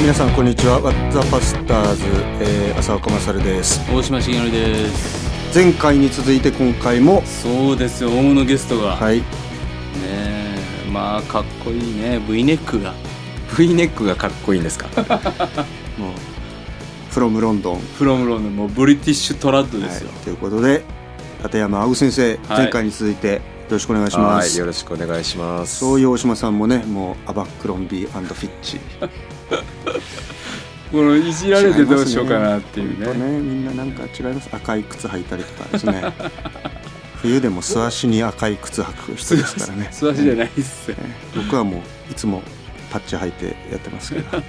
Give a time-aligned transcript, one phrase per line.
[0.00, 0.80] 皆さんこんにちは。
[0.80, 2.04] ワッザパスターズ、
[2.40, 3.80] えー、浅岡勝です。
[3.92, 5.54] 大島重則です。
[5.54, 8.10] 前回に続いて今回もそうですよ。
[8.10, 8.96] 大物ゲストが。
[8.96, 9.18] はい。
[9.18, 9.24] ね
[10.86, 10.90] え。
[10.90, 12.18] まあかっこいいね。
[12.28, 12.94] V ネックが。
[13.56, 14.88] V ネックがかっこいいんですか？
[15.98, 16.12] もう。
[17.10, 20.84] フロムロンドン、はフロムロンドンもうブリティッシュトラッドいですよ、、ということで
[21.42, 22.58] 立山青先生、はい。
[22.62, 23.40] 前回に続いてよ
[23.70, 24.48] ろしくお願いします。
[24.50, 25.78] はいよろしくお願いします。
[25.80, 28.78] そういう大島さんもねもうアバックロンビーフィッチ
[30.90, 33.06] このいじられてどうしようかなっていうね。
[33.06, 34.48] ねみんななんか違います。
[34.52, 36.02] 赤い靴履いたりとかですね
[37.22, 39.88] 冬でも素足に赤い靴履く人ですからね。
[39.92, 40.96] 素足じゃないっすよ。
[40.96, 41.78] ね僕はも
[42.08, 42.42] ういつも
[42.90, 44.24] パッチ履いてやってますけど、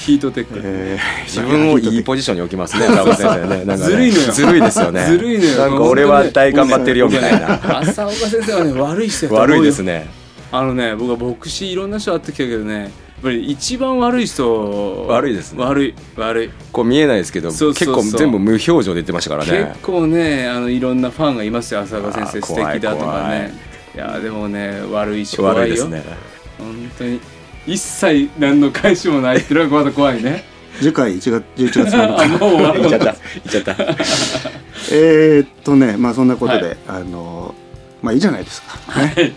[0.00, 3.64] ヒートテック、えー自分をいいポジションに置きますねラブ先生ね。
[3.64, 3.92] なんかね。
[3.92, 4.32] ずるいのよ。
[4.32, 5.06] ずるいですよね。
[5.06, 5.58] ずるいのよ。
[5.58, 7.78] なんか俺は大頑張ってるよみたいな。
[7.78, 9.54] 浅岡先生はね悪い人やと思うよ。
[9.56, 10.08] 悪いですね。
[10.50, 12.90] あのね僕は牧師いろんな人会ってきたけどね
[13.22, 15.64] ぱり一番悪い人悪いですね。
[15.64, 16.50] 悪い悪い。
[16.72, 17.96] こう見えないですけどそうそうそう。
[17.96, 19.70] 結構全部無表情で言ってましたからね。
[19.74, 23.52] 結構ねあのいろんなファンがいますよ浅岡先生素敵だとかね。
[23.94, 23.98] い。
[23.98, 26.02] やでもね悪いし怖いよ悪いですね。
[26.58, 27.20] 本当に。
[27.66, 30.44] 一切何の返しもないっていうのがまだ怖いね。
[30.80, 33.04] 次回1月11月7 あ日もう終わ言っちゃった。
[33.04, 33.82] 言っちゃった。
[34.92, 37.54] えーっとねまあそんなことで、あの
[38.02, 39.32] まあいいじゃないですか、ね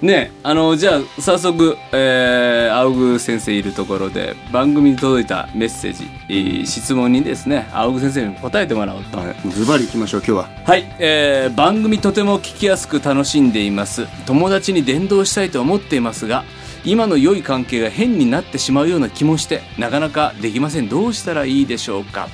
[0.00, 9.18] ねあのじゃあ早速、えー、青具先生いるところで番組に届いたメッセージ、えー質問にですね青具先生に答えてもらおうと。
[9.50, 10.48] ズバリ行きましょう今日は。
[10.64, 14.06] はい、えー番組とても聞きやすく楽しんでいます。
[14.26, 16.44] 友達に伝道したいと思っていますが
[16.84, 20.88] 今の良い関係が変になってしまうような気もしてなかなかできません。
[20.88, 22.28] どうしたらいいでしょうか。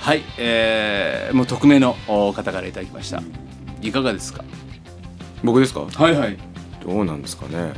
[0.00, 3.22] はい、えーもう匿名のお方からいただきました。
[3.82, 4.42] いかがですか？
[5.44, 5.80] 僕ですか？
[5.80, 6.36] はいはい
[6.82, 7.72] どうなんですかね。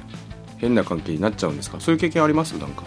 [0.58, 1.78] 変な関係になっちゃうんですか？
[1.80, 2.52] そういう経験あります？
[2.52, 2.84] なんか。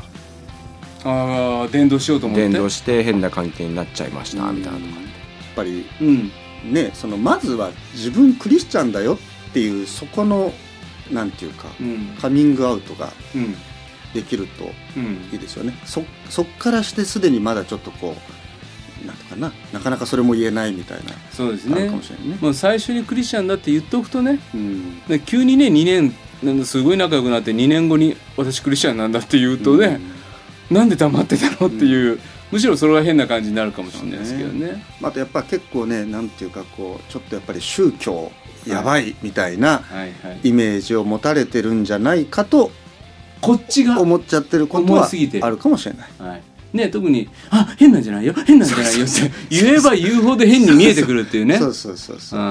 [1.04, 2.50] ああ伝道しようと思って？
[2.50, 6.32] 伝道して変な関係になっちゃいましたみたいなとかやっぱりうん。
[6.74, 9.14] ねそのまずは自分クリスチャンだよ
[9.50, 10.52] っていうそこの
[11.12, 12.16] なんていうかうん。
[12.20, 13.56] カミングアウトがうん。
[14.14, 14.66] できると
[14.96, 15.30] うん。
[15.32, 15.74] いいですよね。
[15.86, 18.22] そそっからしてすでにまだちょっとこう
[19.06, 19.52] なんとかな。
[19.74, 21.12] なかなかそれも言えないみたいな。
[21.32, 21.82] そうですね。
[21.82, 22.38] あるかもしれないね。
[22.42, 25.00] もう最初にクリスチャンだって言っておくとねうん。
[25.02, 26.14] で急にね2年
[26.44, 30.00] なんかすごい仲良くなって2年後に私クリスチャンなんだって言うとね、
[30.70, 32.20] なんで黙ってたのっていう、
[32.52, 34.84] むしろそれは変な感じになるかもしれないですけどね。
[35.02, 38.32] あとやっぱ結構ねなんていうかこうちょっとやっぱり宗教
[38.68, 39.84] やばいみたいな
[40.44, 42.72] イメージを持たれてるんじゃないかと
[43.42, 45.10] こっちが、思っちゃってることは
[45.42, 46.10] あるかもしれない。
[46.20, 46.42] はい
[46.78, 51.58] ね、特に「あ変なんじゃないよ変なんじゃないよ」って言えば言うほど変に見えてくるっていうね。
[51.58, 52.40] そうそうそうそう。
[52.40, 52.44] う。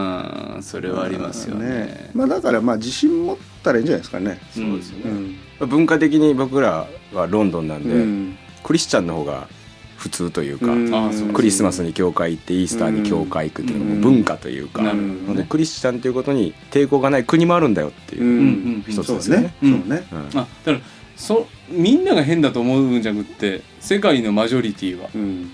[0.58, 2.10] んそれはありますよね。
[2.12, 4.38] まあだからまあ自信持ったらいいんじゃないですかね。
[4.54, 5.36] そうですよね。
[5.60, 5.68] うん。
[5.68, 8.36] 文化的に僕らはロンドンなんで、うん。
[8.62, 9.48] クリスチャンの方が
[9.96, 10.94] 普通というか、うん。
[10.94, 18.28] あそうクリスマスに教会行ってイースターに教会行くっていうのも文化というか、なるほどなのでねクリスチャンということに抵抗がない国もあるんだよっていうう、ん。
[18.30, 18.84] うん。
[18.86, 19.54] 一つそうですよね。
[19.62, 19.88] そううん。
[19.88, 20.02] ね。
[20.12, 20.18] うん。
[20.18, 20.78] あだから
[21.16, 25.08] そみんなが変だと思うんじゃなくて世界のマジョリティは。
[25.14, 25.50] うん。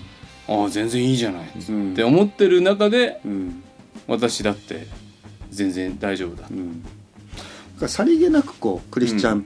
[0.47, 1.43] ああ全然いいじゃない。
[1.45, 1.93] っうん。
[1.95, 3.63] て思ってる中でうん。
[4.07, 4.87] 私だって
[5.49, 6.47] 全然大丈夫だ。
[6.49, 6.83] うん。
[7.79, 9.45] ださりげなくこうクリスチャン、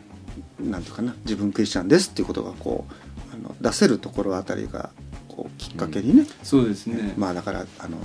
[0.60, 0.84] なん。
[0.84, 2.86] ていうかな自分クリスチャンですっていうことがこ
[3.32, 4.90] うあの出せるところあたりが
[5.28, 7.98] こうきっかけにね、そうですね、まあだからあの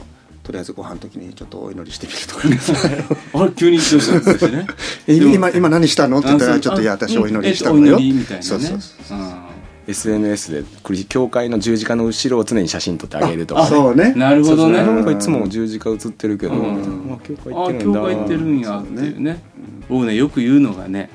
[0.43, 2.59] とりあえずご飯の時にちょっとお祈りしてみるとかね。
[3.33, 4.67] あれ急にどうしたんですよね。
[5.07, 6.19] 今今何したの？
[6.19, 8.43] って言ったらちょっといやあ私お祈りしたうんのよ、えっとお祈りみたいなね。
[8.43, 9.19] そうそうそう。
[9.19, 9.49] あ
[9.87, 10.65] SNS で
[11.09, 14.13] 教会の十字架の後ろを常に写真撮ってあげるとか、あそうね。
[14.15, 14.79] なるほどね。
[14.79, 17.13] なんかいつも十字架写ってるけど、うん。
[17.13, 19.43] あ教会あ行ってるんだ教会行ってるんやっていうね
[19.89, 21.11] 僕ねよく言うのがね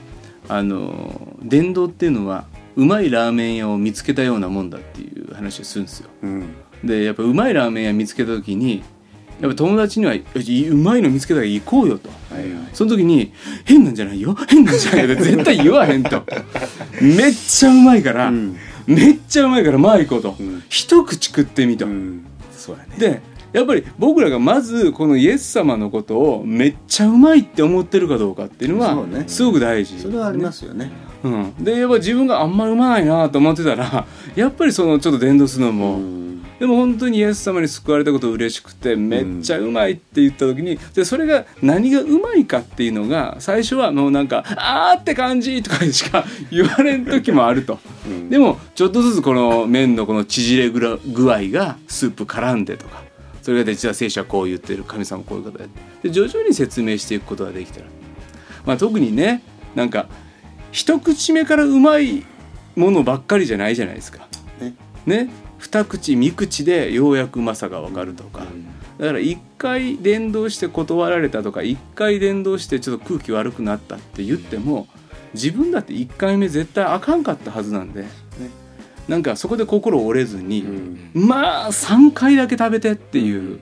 [0.49, 2.45] あの伝道っていうのは
[2.75, 6.09] うまいラーメン屋を見つけたようなもんだっていう話をするんですよ。
[6.23, 6.43] うん。
[6.83, 8.83] でやっぱうまいラーメン屋見つけた時に
[9.41, 12.09] やっぱ友達には「いうまいの見つけたから行こうよ」と。
[12.73, 13.31] その時に
[13.65, 14.35] 「変なんじゃないよ？
[14.47, 16.23] 変なんじゃないよ」って絶対言わへんと。
[17.01, 18.55] めっちゃうまいから、うん。
[18.87, 20.63] めっちゃうまいからまあ行こうと、ん。
[20.69, 22.21] 一口食ってみと、うん。
[22.51, 22.97] そうやね。
[22.97, 30.91] でやっぱり僕らがまずこのイエス様のことをめっちゃうまいって思ってるかどうかっていうのはすごく大事、それはありますよね。
[31.23, 47.79] うん、でやっぱ自分があんまりうまいなと思ってたらやっぱりそのちょっと伝道するのも、うんでも本当にイエス様に救われたこと嬉しくてめっちゃうまいって言った時にでそれが何がうまいかっていうのが最初はもうなんか「あーって感じ」とかしか言われん時もあると。
[48.07, 48.29] うん。
[48.29, 53.03] でもちょっとずつこの麺のこの縮れ具合がスープ絡んでとか
[53.43, 55.69] それが実は聖書はこう言ってる神様こういうことや
[56.03, 57.85] で徐々に説明していくことができたら、
[58.65, 59.41] まあ、特にね
[59.75, 60.07] なんか
[60.71, 62.25] 一口目からうまい
[62.75, 64.27] ものばっかりじゃないじゃないですか。
[64.59, 64.73] ね
[65.07, 68.45] ね二口三口でようやくうまさが分かるとか、
[68.99, 74.87] だから一回連動して断られたとか一回連動してちょっと空気悪くなったって言っても
[75.33, 78.05] 自分だって一回目絶対あかんかったはずなんで、
[79.07, 80.63] なんかそこで心折れずに、
[81.13, 83.59] まあ3回だけ食べてっていう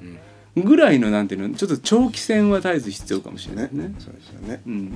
[0.57, 3.89] ぐらいのなんていうのちょっと長期戦は絶えず必要かもしれないね。
[3.89, 3.95] ね。
[4.00, 4.91] そうですよね、うん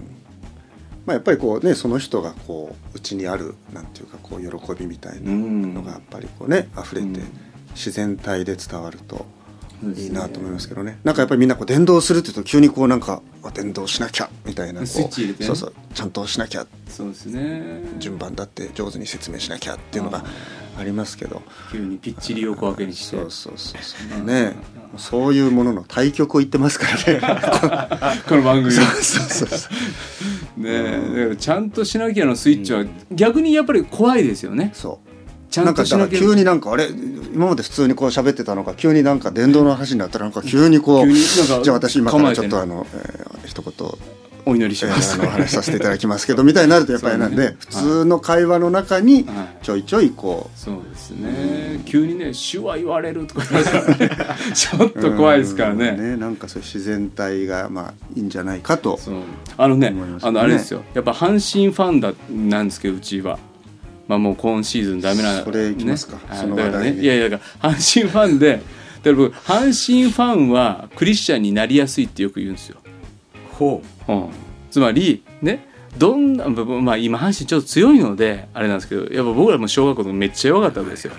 [1.06, 7.50] まあ、やっぱりこうねその人がこううちにあるなんていうかこう喜びみたいなのがやっぱりこうね溢れてうん。
[7.76, 9.26] 自然体で伝わると
[9.96, 11.00] いいなと思いますけどね。
[11.04, 14.86] なんかやっぱりみんなこう伝道するって言うと急にこうなんかあ伝道しなきゃみたいなね。
[14.86, 15.74] そうそう。
[15.94, 16.68] ちゃんとしなきゃ。
[16.90, 17.82] そうですね。
[18.00, 20.26] 順番だって上手に説明しなきゃっていうのが
[20.78, 21.42] ありますけど。
[21.72, 23.18] 急にぴっちり横分けにして。
[23.18, 24.26] そうそうそうそう。
[24.26, 24.56] ね。
[24.98, 28.20] そういうものの対局を言ってますからね。
[28.28, 29.60] この番組 そうそうそうそう
[30.60, 34.72] ねえだからちゃんとしなきゃのスイッチは逆にやっぱり怖いですよね。
[34.74, 35.10] そう。
[35.50, 36.20] ちゃなんとしなきゃ。
[36.20, 36.90] 急になんかあれ
[37.34, 43.74] 今まで普通にこう喋ってたのが急になんか電動の話になったらなんか急にこう急になんかじゃあ私今からちょっと構あの、えー一言
[44.46, 49.66] お祈りしえーますあのお話しさせていただきますけどみたいになるとやっぱりなんで、ね 普通の会話の中にはい。
[49.66, 50.76] ちょいちょいこそう
[51.10, 51.82] ですね。
[51.86, 54.10] 急にね手話言われるとか言われたらね
[54.54, 55.90] ちょっうと怖いですからね。
[55.90, 59.00] うんねなんかそういう自然体がまあいいんじゃないかと
[59.58, 60.02] あのねね。
[60.22, 60.84] あのあれですよ。
[60.94, 63.40] やっぱ阪神ファンだなんですけどうちは。
[64.08, 66.18] まあもう今シーズンダメなそれいきますか。
[66.28, 66.98] はいその話題に。
[66.98, 67.04] ね。
[67.04, 68.64] いやいやだから阪神ファンでだか
[69.04, 72.78] ら僕阪神ファンはクリスチャンになりやすいってよく言うんですよ。
[73.52, 74.30] ほうん、
[74.72, 81.14] つまりねどんなまあ今阪神ちょっと強いのであれなんですけどやっぱ僕らも小学校の時めっちゃ弱かったわけですよ。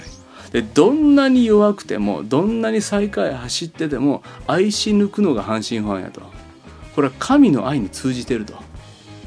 [0.52, 6.22] でどんなに弱くてもどんなに最下位走ってても愛し抜くのが阪神ファンやと。
[6.94, 8.54] これは神の愛に通じてると。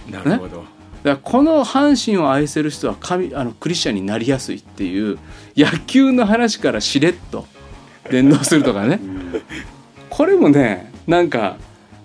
[0.10, 0.66] なるほど、
[1.04, 5.18] らこの阪神を愛せる人は神あのクリスチャンになりやすいっていう
[5.56, 7.46] 野球の話からしれっと
[8.10, 9.00] 連動するとかね。
[10.10, 11.58] これもねなんか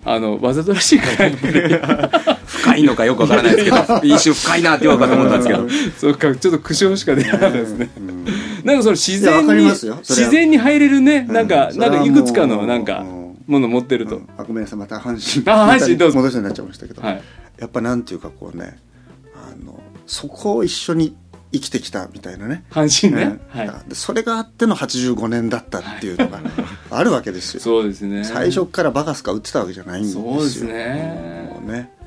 [0.05, 5.69] あのわざとらしいから 深いのかよくわからないですけど 一瞬深いなって言おうかと思ったんですけど。
[5.99, 7.91] そうかちょっと苦笑しか出なかったですね。
[7.97, 8.25] うん。
[8.65, 13.19] なんかその自然に自然に入れるね、なんかうなんかいくつかのなんかうん。
[13.47, 16.19] もの持ってると、あごめんなさいまた阪神あ阪神どうぞ。
[16.19, 17.23] 戻しになっちゃいましたけど、はい。
[17.59, 18.79] やっぱなんていうかこうね
[19.35, 21.17] あのそこを一緒に
[21.53, 22.65] 生きてきたみたいなね。
[22.71, 23.31] 阪神ね。
[23.35, 23.89] ねはい。
[23.89, 26.41] でそれがあっての85年だったっていうのが
[26.91, 28.25] あるわけですよ、そうですね。
[28.25, 30.23] 最初からバカスカ打ってたわけじゃないんですよ。
[30.23, 30.75] そうですね。
[31.67, 31.98] ね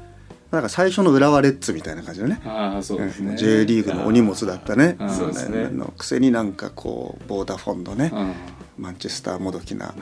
[0.51, 2.41] なんか最初の浦和レッズみたいな感じでね。
[2.45, 3.37] ああそうですね。
[3.37, 4.97] J リーグのお荷物だったね。
[5.09, 5.69] そうですね。
[5.71, 8.11] のくせになんかこうボーダフォンのね。
[8.13, 8.33] うん。
[8.77, 9.93] マンチェスターもどきな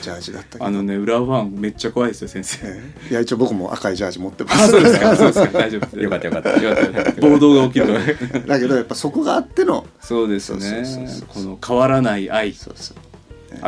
[0.00, 0.64] ジャージだったけど。
[0.66, 2.58] あのね裏ファンめっちゃ怖いですよ先生。
[2.62, 5.16] えーいや一応僕も赤いジャージ持ってまあすそうですか。
[5.16, 5.58] そうですか。
[5.58, 6.26] 大丈夫です よかった。
[6.28, 6.62] よかった。
[6.62, 7.20] よかった。
[7.20, 7.86] 暴動が起きる
[8.46, 11.26] だけどやっぱそこがあってのそうですそうそうねそうそう。
[11.28, 12.54] この変わらない愛。
[12.54, 12.96] そうそう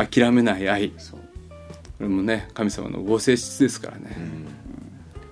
[0.07, 0.89] 諦めない愛。
[0.89, 0.93] こ
[1.99, 4.15] れもね神様のご性質ですからね、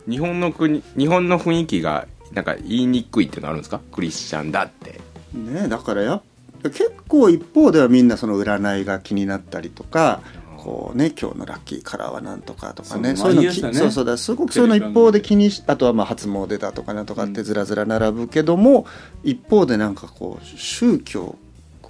[0.09, 3.79] 日本の国日本の雰囲気がなんか言いにくいっていうのあるんですか？
[3.91, 4.99] クリスチャンだって。
[5.33, 6.21] ねだからやっ
[6.63, 10.21] 結構一方ではみんなその占いが気になったりとか
[10.57, 13.73] こうね今日のラッキーカラーはなんとかとかねそういうのね。
[13.73, 18.85] そうそうだすごくそういうの一方で気にしあとはまあ初詣だとかなんとかってずらずら並ぶけども、
[19.23, 21.35] 一方でなんかこう宗教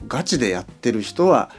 [0.07, 1.49] ガチでやってる人は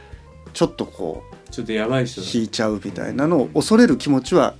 [0.53, 4.53] ちょっとこうちょっとやばい引いちゃうみたいなのを恐れる気持ちは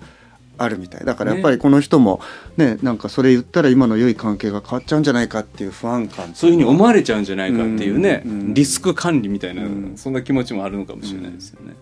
[0.60, 1.06] あるみたい。
[1.06, 2.22] だからやっぱりこの人も
[2.58, 6.34] ねなんかそれ言ったら今の良い関係が変わっちゃうんじゃないかっていう不安感。
[6.36, 9.94] そういうふうに思われちゃうんじゃないかっていうね、リスク管理みたいな、うん。
[9.96, 11.76] そんな気持ちもあるのかもしれないですよね。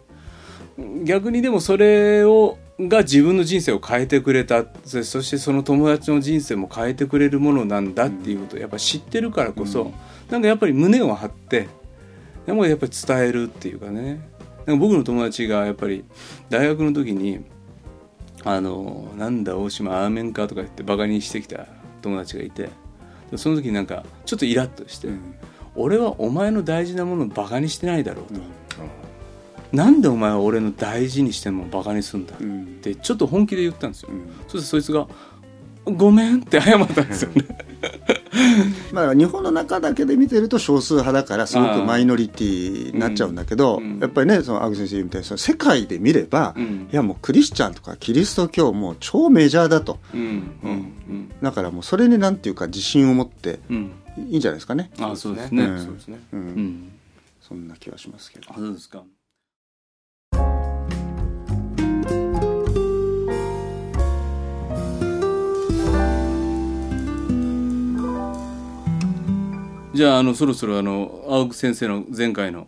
[1.04, 4.66] 逆にでもそれをが自分の人生を変えてくれた。
[4.86, 9.94] そそしてその友達の人生も変えてくれるものなんだっていうことをやっぱ知ってるからこそ、うん。
[10.30, 11.68] なんかやっぱり胸を張って
[12.46, 14.20] でもやっぱり伝えるっていうかね。
[14.68, 16.04] なんか僕の友達がやっぱり
[16.50, 17.40] 大学の時に
[18.50, 21.68] 「あのなんだ大島アーメンか」とか言ってバカにしてきた
[22.02, 22.70] 友達がいて
[23.36, 25.36] その時になんかちょっとイラッとして、うん。
[25.80, 28.42] 俺はお前の大事なものをバカにしてないだろうと、
[29.72, 32.66] なんでお前は俺の大事にしてもバカにすんだっうん。
[32.82, 34.28] てちょっと本気で言ったんですよ、うん。
[34.48, 35.08] そしてそいつが
[35.86, 37.44] 「ごめん」って謝ったんですよね、
[38.92, 44.00] まあ、日本の中だけで見てると少数派だからすごくマイノリティになっちゃうんだけど、うん。
[44.00, 46.88] やっぱりねそのアグ先生みたいにその世界で見れば、うん。
[46.92, 50.00] いやもうクリスチャンとかキリスト教もう超メジャーだと。
[50.14, 50.22] うん。
[50.64, 51.32] うん。
[51.42, 55.64] だからもうそれになんていうか自信を持っていいんじゃないですかね、あそうですね。
[55.64, 55.84] うん。
[55.84, 56.20] そうですね。
[56.34, 56.40] うん。
[56.40, 56.92] うん。
[57.42, 58.46] そんな気はしますけど。
[58.50, 59.04] あそうですか
[69.98, 72.68] じゃああのそろそろあの青木先生の前回の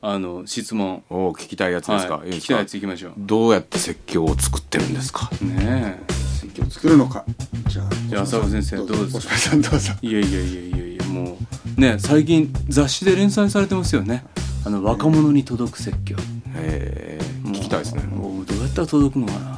[0.00, 1.04] あの質問。
[1.10, 3.12] おお聞きたいやつですか、はい、聞きたいやついきましょう。
[3.18, 5.28] どうやって説教を作ってるんですか？
[5.42, 5.98] ね
[6.40, 7.26] 説教を作るのか。
[7.68, 9.56] じゃあじゃあ浅川先生どうですか？
[9.58, 9.92] どうぞ。
[10.02, 11.36] えいやいやいやいやいやも
[11.76, 14.24] うね最近雑誌で連載されてますよね。
[14.64, 16.16] あの若者に届く説教。
[16.54, 18.04] えー、聞きたいですね。
[18.04, 19.51] もうどうやったら届くのかな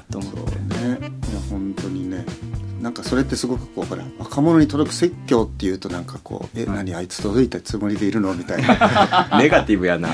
[2.85, 9.31] なんかそれってすごくこうほら若者に届く説教っていうとなんかこう「え何あいつ届いたつもりでいるの?」みたいな。
[9.41, 10.11] ネガティブやな。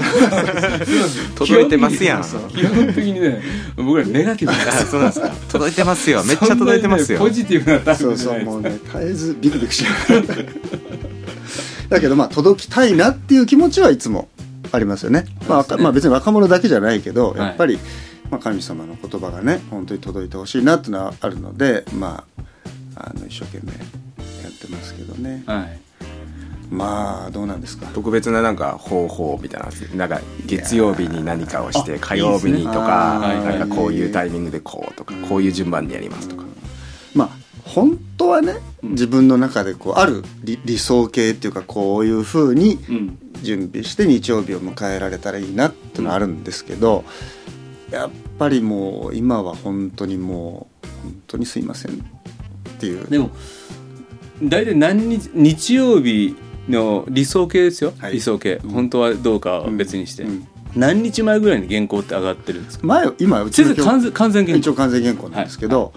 [1.34, 2.22] 届いてますやん。
[2.22, 3.42] 基本的にね
[3.74, 4.52] 僕らネガティブ。
[4.52, 5.32] なあそうなんですか。
[5.50, 6.22] 届いてますよ。
[6.22, 7.18] めっちゃ届いてますよ。
[7.18, 10.36] ねポジティブなタイそうプじゃないですそうもうね絶えずビクビクしながら
[11.88, 14.28] だけどまあ届きたいなっていう気持ちはいつも
[14.70, 17.38] ありますよね,、まあまあ別に若者だけじゃないけどはい。
[17.40, 17.80] やっぱり、
[18.30, 22.42] まあ、神様の言葉がね本当に届いてほしいなっていうのはあるのでまあ
[23.08, 23.78] あの一生懸命や
[24.48, 25.42] ってますけどね。
[25.46, 25.80] はい。
[26.70, 27.86] まあどうなんですか？
[27.94, 33.58] 特別ななんか方法みたいななんか月曜日に何かをしてあ火曜日にとかいいですね。
[33.58, 36.44] なんかこういうタイミングでこうとかこういう順番でやりますとか。
[37.14, 37.30] まあ
[37.64, 43.18] 本当はね自分の中でこうある理理想形っていうかこういうふうにうん。
[43.40, 47.04] 準備して日曜日を迎えられたらいいなっていうのはあるんですけど、
[47.90, 52.04] やっぱりもう今は本当にもう本当にすいません
[52.80, 53.06] っていう。
[53.10, 53.30] でも
[54.42, 56.34] 大体何日日曜日
[56.66, 58.14] の理想形ですよ、はい。
[58.14, 58.58] 理想形。
[58.66, 60.46] 本当はどうかは別にして、うん。
[60.74, 62.86] 何日前ぐらいに原稿って上がってるんですか？
[62.86, 64.60] 前今うちの完全完全原稿。
[64.60, 65.92] 一応完全原稿なんですけど、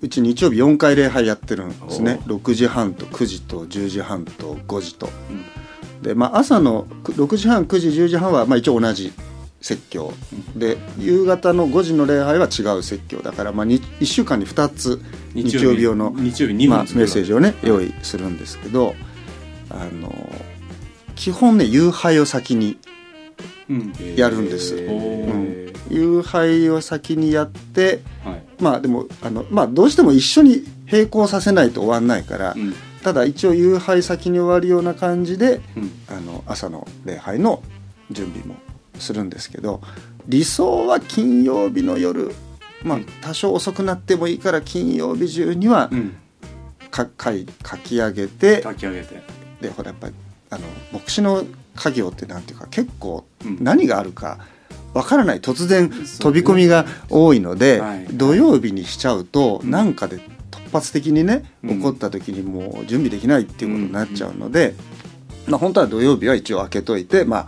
[0.00, 2.20] うち日曜日4回礼拝やってるんですね。
[2.26, 5.10] お6時半と9時と10時半と5時と。
[6.00, 9.12] でまあ、朝のく6時半9時10時半はまあ一応同じ
[9.62, 10.12] 説教。
[10.56, 15.00] で夕方の5時の礼拝は違う説教だからまあ1週間に2つ
[15.34, 18.94] 日曜日用の日曜日2まあ、本メッセージをね用意するんですけど
[19.70, 20.12] あの
[21.14, 22.78] 基本ね夕拝を先に
[23.68, 23.92] うん。
[24.16, 25.72] やるんです、おー。
[25.90, 28.44] 夕拝を先にやってはい。
[28.60, 32.74] まあでもあの、まあ、どうしても一緒に並行させないと終わんないから、うん。
[33.02, 35.90] ただ一応夕拝先に終わるような感じでうん。
[36.08, 37.62] あの朝の礼拝の
[38.10, 38.56] 準備も
[38.98, 39.80] するんですけど
[40.26, 42.34] 理想は金曜日の夜
[42.84, 46.16] まあ多少遅くなってもいいから金曜日中にはうん。
[46.90, 49.22] か書い書き上げて書き上げて。
[49.60, 50.14] でほらやっぱり
[50.50, 51.44] あの牧師の
[51.74, 53.58] 家業ってなんていうか結構うん。
[53.60, 54.38] 何があるか
[54.92, 59.70] わからない突然飛び込みが多いので、はい土曜日にしちゃうと、うん。
[59.70, 60.20] なんかで
[60.50, 61.76] 突発的にねうん。
[61.78, 64.74] 起こった時にもう準備できないっていうことになっちゃうので、
[65.46, 67.46] まあ、本当は土曜日は一応開けといて、まあ、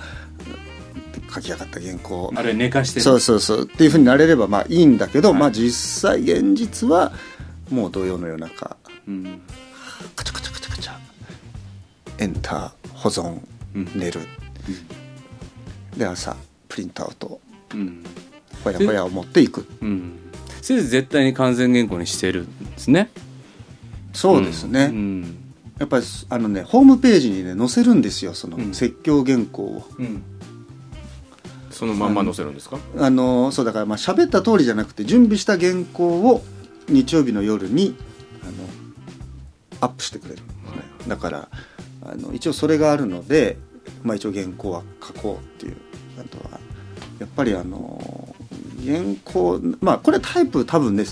[1.34, 2.32] 書き上がった原稿。
[2.36, 3.62] あれ寝かしてねそうそうそう。
[3.64, 5.40] っていうふうになれればまあいいんだけど、はい。
[5.40, 7.12] まあ実際現実は
[7.70, 8.76] もう土曜の夜中。
[9.08, 9.40] うん。
[10.14, 10.92] カチャカチャカチャカチャ。
[12.18, 13.40] エンター保存
[13.74, 13.90] うん。
[13.96, 14.20] 寝る、
[15.96, 16.36] で朝
[16.68, 17.40] プリントアウト。
[17.74, 18.04] うん。
[18.62, 19.66] ほやほやを持っていく。
[19.82, 20.12] うん。
[20.62, 23.10] 先生絶対に完全原稿にしてるんですね。
[24.12, 25.36] そうですね、うん。
[25.78, 28.74] やっぱりあのねホームページにね載せるんですよそのうん。
[28.74, 30.22] 説教原稿を、うん
[31.74, 32.78] そのまんま載せるんですか？
[32.98, 36.42] あのそうだからまあ喋った通りじゃなくて準備した原稿を
[36.88, 37.96] 日曜日の夜に
[38.42, 38.52] あの
[39.80, 40.42] アップしてくれる。
[40.42, 41.48] んですねだから
[42.02, 43.56] あの一応それがあるので、
[44.02, 45.76] まあ、一応原稿は書こうっていう。
[46.18, 46.60] あとは
[47.18, 48.34] やっぱりあの
[48.84, 51.04] 原稿まあこれタイプ多分ね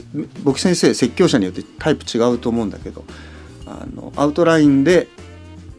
[0.44, 3.04] 僕先生説教者によってタイプ違うと思うんだけど
[3.66, 5.08] あのアウトラインで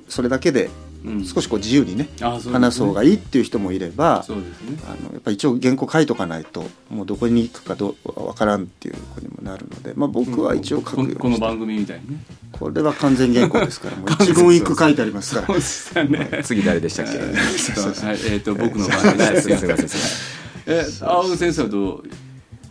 [0.10, 0.70] それだけで
[1.25, 2.53] 少しこう自由にね、うですね。
[2.53, 4.77] 話そうがいいっていう人もいれば、そうですね。
[4.86, 12.24] あのやっぱ一応原稿書いとかないともうどこに行くかどうわからんっていうことにもなるので、まあ、僕は一応書くようにここの番組みたいにね。
[12.51, 16.05] これは完全原稿ですからもう一言一句書いてありますから。
[16.05, 16.41] ね。
[16.43, 17.17] 次誰でしたっけ？
[17.17, 19.57] はいえっと僕の番組ですよ。
[19.57, 20.75] すいませんすいません。
[20.77, 22.03] え青木先生はどう？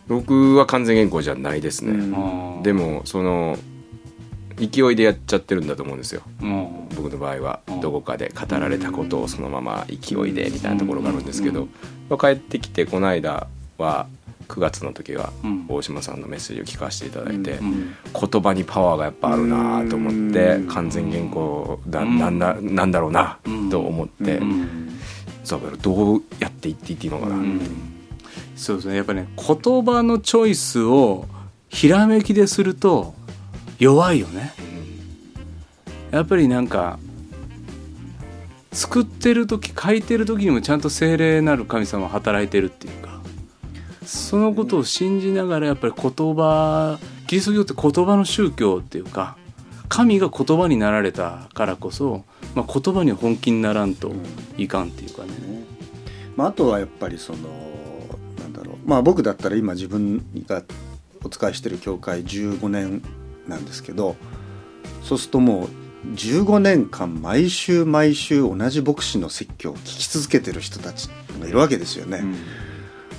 [0.05, 1.93] 僕は完全原稿じゃないですね、
[2.61, 3.57] でもその
[4.57, 6.23] 勢いでやっちゃってるんだと思うんですよ。
[6.41, 7.81] も僕の場合はうん。
[7.81, 11.67] どこかで語られたことをそのまま勢いでみたいなところがあるんですけど、
[12.09, 13.47] まあ帰ってきてこの間
[13.77, 14.07] は
[14.47, 15.65] 9月の時はうん。
[15.67, 20.67] 大島さんのメッセージを聞かせていただいて、言葉にパワーがやっぱあるなと思ってうん。
[20.67, 22.19] 完全原稿だうん。
[22.19, 23.69] なんだなんだろうなうん。
[23.69, 24.89] と思って、うん。
[25.43, 27.59] そうどうやっていっていっていいのかな、うん。
[28.55, 28.95] そうですね。
[28.95, 31.25] やっぱね言葉のチョイスを
[31.69, 33.13] ひらめきですると
[33.79, 34.53] 弱いよね
[36.13, 36.99] やっぱりなんか
[38.71, 43.21] 作ってる時書いてる時にもちゃんと精霊なる神様は働いてるっていうか
[44.05, 49.37] そのことを信じながらやっぱり言葉キリスト教って言葉の宗教っていうか
[49.89, 52.23] 神が言葉になられたからこそ
[52.55, 54.11] まあ、言葉に本気にならんと
[54.57, 55.29] いかんっていうかね。
[55.29, 55.63] ね
[56.35, 57.39] まあ、あとはやっぱりその
[58.39, 60.63] なんだろうまあ僕だったら今自分が
[61.23, 63.01] お使いしてる教会15年
[63.47, 64.15] なんですけど
[65.03, 72.19] そうするともう15年間毎週毎週同じ牧師の説教を聞き続けてる人たちがいるわけですよね。
[72.19, 72.33] うん、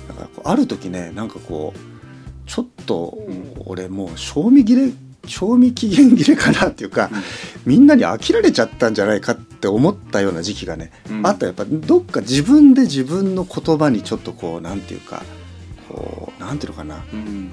[0.07, 3.17] だからこうある時ねなんかこうちょっと
[3.65, 4.91] 俺もう賞味切れ
[5.27, 7.21] 賞味期限切れかなっていうか、うん、
[7.65, 15.23] みんなに飽きられちゃったんじゃないかって思ったような時期がね、うん、あとやっぱどっか自分で自分の言葉にちょっとこうなんていうか
[15.89, 17.49] こうなんていうのかな、うん、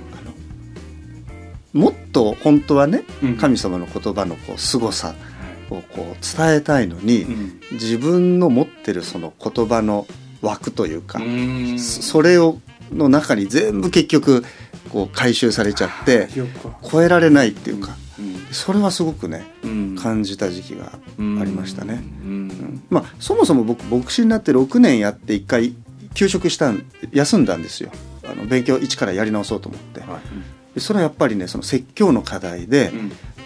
[1.72, 3.04] もっと本当はね、
[3.40, 5.14] 神様の言葉のこう凄さ
[5.70, 7.26] をこう伝えたいのに、
[7.72, 10.06] 自分の持ってるその言葉の
[10.42, 11.20] 枠というか、
[11.78, 12.58] それを
[12.92, 14.44] の中に全部結局
[14.90, 16.28] こう回収されちゃって
[16.90, 17.96] 超えられないっていうか、
[18.50, 19.44] それはすごくね、
[20.00, 22.02] 感じた時期がありましたね。
[22.90, 25.74] まあそもそも僕牧師になって6年やって1回
[26.14, 27.90] 休職したん休んだんですよ。
[28.24, 30.20] あの勉強一からやり直そうと思って、はい、
[30.78, 32.92] それはやっぱりねその説教の課題で、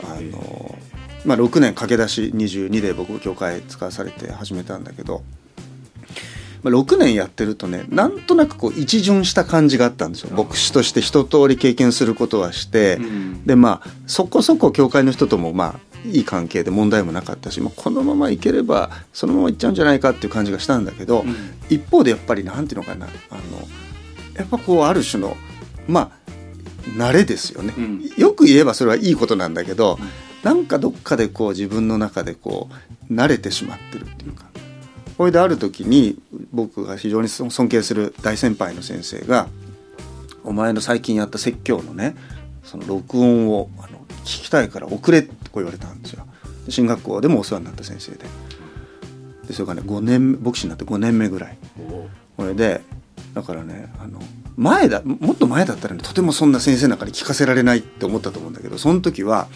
[0.04, 0.78] あの
[1.24, 5.22] まあ、6年駆け出し22で僕教会使わされて始めたんだけど
[6.66, 10.36] まあ、6年やってるとねなんとなくこう一巡した感じがあったんですよ。
[10.36, 21.36] 牧師として一通り経験することはして、うん、でまあそこそこ教会の人ともまあいい関係で問題もなかったし、まあ、このままいければそのままいっちゃうんじゃないかっていう感じがしたんだけど、うん、
[21.68, 23.40] 一方でやっぱりなんていうのかなあの
[24.34, 25.36] やっぱこうある種の
[25.86, 26.25] まあ
[26.94, 30.08] 慣れですよね、うん、よく言えばそれはいいことなんだけど、うん、
[30.42, 32.68] なんかどっかでこう自分の中でこ
[33.10, 34.46] う慣れてしまってるっていうか。
[35.16, 36.18] これである時に
[36.52, 39.48] 僕が非常に尊敬する大先輩の先生が
[40.44, 42.14] 「お前の最近やった説教のね
[42.64, 46.26] その録音をあの聞きたいから送れ」ってこう言われたんですよ。
[46.68, 48.26] 進学校でもお世話になった先生で。
[49.48, 51.56] でそれがね5年牧師になって5年目ぐらい。
[52.36, 52.82] これで
[53.36, 54.18] だからねあの
[54.56, 59.46] 前だもっと前だったら、ね、とてもそんな先生なんかに聞かせられないって思ったと思うんだけどその時は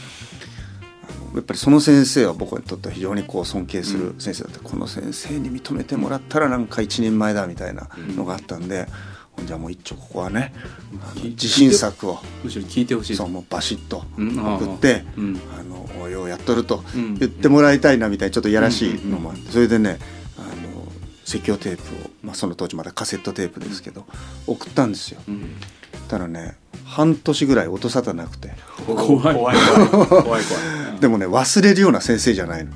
[1.34, 8.86] やっぱりその先生は僕にとっては非常にこう尊敬する先生だって、うん、この先生に認めてもらったらなんか一人前だみたいなのがあったんで、
[9.38, 10.52] うん、じゃあもう一丁ここはね
[11.24, 16.84] 自信作をむしろ聞いてほしいそうもうバシッと送って、うん、あのおようやっとると
[17.18, 19.98] 言ってもらいたいなみたいなちょっといやらしいのもあってそれでね
[21.30, 24.04] 説教テープを、まあ、その当時まだカセットテープですけど
[24.46, 25.20] 送ったんですよ。
[26.08, 28.50] たらね半年ぐらい音沙汰なくて。
[28.86, 29.34] 怖い。
[29.34, 29.56] 怖い。
[29.96, 30.42] 怖い怖い。
[31.00, 32.72] でもね忘れるような先生じゃないの、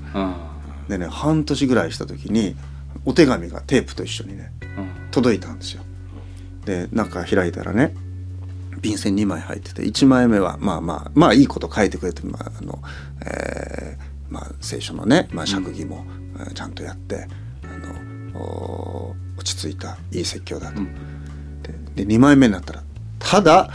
[0.88, 2.56] でね半年ぐらいした時に
[3.04, 4.52] お手紙がテープと一緒にね、
[5.10, 5.82] 届いたんですよ。
[6.64, 7.94] で中開いたらね
[8.80, 12.80] 便箋2枚入ってて1枚目はまあまあまあいいこと書いてくれて、まああの
[13.26, 16.04] えーまあ、聖書のね、まあ、釈義も、
[16.38, 17.28] うん、ちゃんとやって
[18.38, 20.80] 落ち着いたいい説教だと。
[20.80, 21.62] うん、
[21.94, 22.82] でで2枚目になったら
[23.18, 23.70] ただ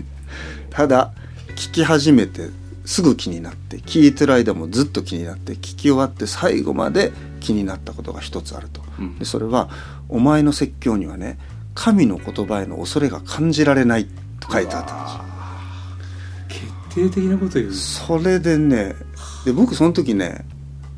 [0.70, 1.12] ただ
[1.56, 2.50] 聞き始めて
[2.84, 9.68] すぐ気になって聞いてる間もずっと気になって聞き終わって最後まで気になったことが一つあると、うん、でそれは
[10.08, 11.38] 「お前の説教にはね
[11.74, 14.08] 神の言葉への恐れが感じられない」
[14.40, 15.28] と書いてあったんですよ。
[16.48, 17.72] 決定的なこと言う。
[17.72, 18.94] それでね
[19.44, 20.44] で僕その時ね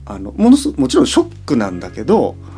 [0.06, 2.49] あのものすもちろんショックなんだけど、うん、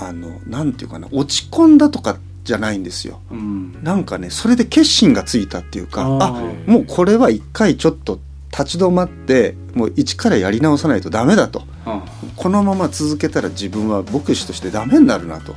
[0.00, 6.32] あのなんていうかな落ち込んだとかじゃないんですよ、うん、なんかねそれで決心がついたっていうかあ
[6.66, 12.02] もうこれは一回ちょっと立ち止まってもう一からやり直さないとダメだと、うん、
[12.36, 15.54] このまま続けたら自分は牧師としてダメになるなと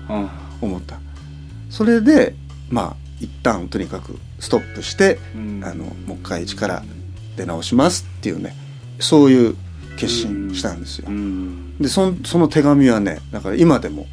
[0.59, 0.99] 思った、
[1.69, 2.35] それで
[2.69, 6.83] まあ一旦とにかくストップして、うん、あのもう一回一から
[7.37, 8.55] 出直しますっていうね
[8.99, 9.55] そういう
[9.95, 11.07] 決心したんですよ。
[11.79, 14.07] でそその手紙はねだから今でも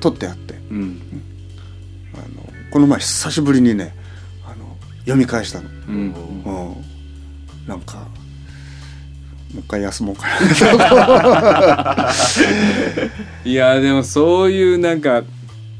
[0.00, 1.00] 取ってあって、うん、
[2.70, 3.94] この前久しぶりにね
[4.44, 6.84] あの読み返したの、うん、うん、
[7.66, 7.98] なんか
[9.54, 10.26] もう一回休もうか
[10.76, 12.10] な。
[13.44, 15.24] いやでもそういうなんか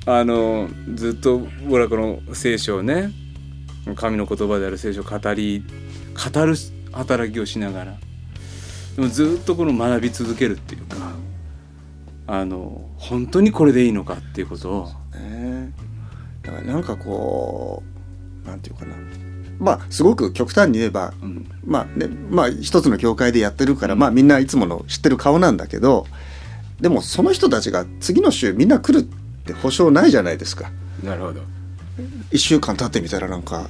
[0.07, 3.13] あのずっと僕らこの聖書をね
[3.95, 5.63] 神の言葉である聖書を語り
[6.33, 6.57] 語る
[6.93, 7.97] 働きをしながら
[8.97, 10.97] でもずっとこの学び続けるっていうか
[12.27, 15.73] あの本当にこれでいいのかっていうことを、ね、
[16.43, 17.83] だからなんかこ
[18.45, 18.95] うなんていうかな。
[19.59, 26.07] まあすごく極端に言えば、うん、まあねまあ一つの教会でやってるから、うん、まあみんないつもの知ってる顔なんだけど
[26.81, 29.09] でもその人たちが次の週みんな来るっ
[29.45, 30.71] て保証ないじゃないですか。
[31.03, 31.41] なるほど。
[32.31, 33.69] 1週間経ってみたらなんか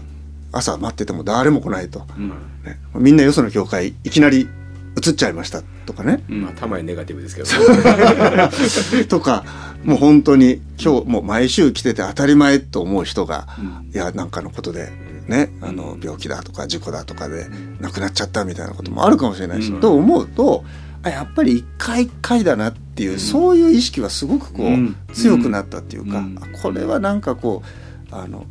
[0.53, 2.29] 朝待ってても誰も来ないと、うん、
[2.65, 4.49] ね、みんなよその教会いきなり
[4.97, 6.25] 移っちゃいましたとかね。
[6.29, 7.49] うんまあたまにネガティブですけど。
[9.09, 9.45] とか
[9.85, 13.49] もう本当に今日もう毎週来てて当たり前と思う人が、
[13.95, 14.93] いやなんかのことで
[15.27, 17.47] ねあの病気だとか事故だとかで
[17.81, 19.81] 亡くなっちゃったみたいなこともあるかもしれないし、うん。
[19.81, 20.65] と思うと
[21.03, 24.97] あやっぱり一回一回だなっていう、そういう意識はすごくこう、うん。
[25.15, 26.23] 強くなったっていうか、
[26.63, 28.45] これはなんかこうあの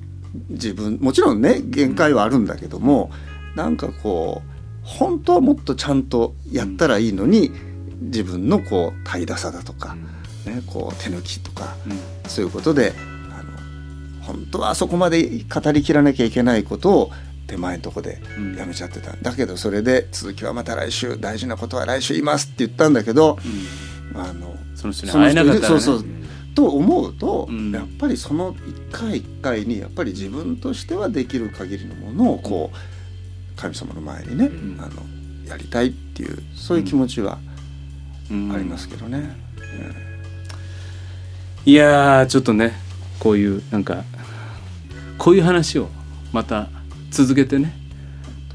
[0.49, 3.11] 自分もちろんね限界はあるんだけども
[3.55, 4.48] なんかこう
[4.97, 7.51] 本当はもっとちゃんとやったらいいのに、
[8.01, 9.95] 自分のこう怠惰さだとか、
[10.45, 11.75] ね、こう手抜きとか
[12.27, 12.93] そういうことで
[13.29, 17.11] あの本当はあそこまで語りきらなきゃいけないことを
[17.45, 18.55] 手前のとこでうん。
[18.55, 23.37] やめちゃってた、だけどそれで続きはまた来週大事なことは来週言いますって言ったんだけど、
[24.15, 26.05] あのその人に会えなかったら、ね、そうそう
[26.55, 27.71] と思うと、うん。
[27.71, 32.98] やっぱりその一回一回にやっぱり自分としてはできる限りのものをこう
[33.59, 34.77] 神様の前にね、ん。
[34.79, 35.03] あの
[35.45, 37.37] やりたいっていうそういう気持ちは
[38.31, 38.51] うん。
[38.53, 39.35] ありますけどね。
[41.65, 42.73] いやーちょっとね
[43.19, 44.03] こういうなんか
[45.17, 45.89] こういう話を
[46.31, 46.69] また
[47.11, 47.73] 続けてね。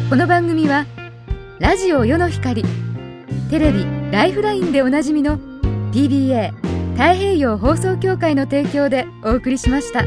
[0.10, 0.86] この番組は
[1.66, 2.64] ラジオ世の光
[3.50, 5.40] テレビ「ライフライン」でおなじみの
[5.92, 6.52] PBA
[6.92, 10.02] 太平洋放送協会の提供でお送りしました。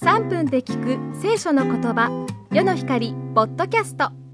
[0.00, 4.25] 3分で聞く聖書の言葉世の光ポッドキャスト